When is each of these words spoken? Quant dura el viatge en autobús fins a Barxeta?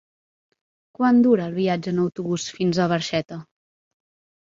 Quant 0.99 1.19
dura 1.27 1.45
el 1.49 1.53
viatge 1.59 1.93
en 1.97 2.01
autobús 2.07 2.49
fins 2.59 2.83
a 2.83 2.91
Barxeta? 2.97 3.43